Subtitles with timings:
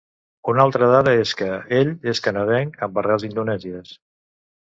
[0.51, 1.49] Una altra dada és que
[1.79, 3.93] ell és canadenc amb arrels indonèsies.